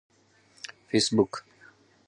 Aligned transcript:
فیسبوک 0.87 1.31